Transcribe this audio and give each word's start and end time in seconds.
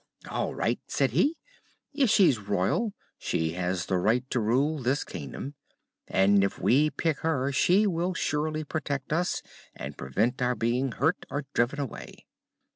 "All 0.27 0.55
right," 0.55 0.79
said 0.87 1.11
he. 1.11 1.37
"If 1.93 2.09
she's 2.09 2.39
royal, 2.39 2.93
she 3.19 3.51
has 3.51 3.85
the 3.85 3.99
right 3.99 4.27
to 4.31 4.39
rule 4.39 4.79
this 4.79 5.03
Kingdom, 5.03 5.53
and 6.07 6.43
if 6.43 6.57
we 6.57 6.89
pick 6.89 7.19
her 7.19 7.51
she 7.51 7.85
will 7.85 8.15
surely 8.15 8.63
protect 8.63 9.13
us 9.13 9.43
and 9.75 9.95
prevent 9.99 10.41
our 10.41 10.55
being 10.55 10.93
hurt, 10.93 11.27
or 11.29 11.45
driven 11.53 11.79
away." 11.79 12.25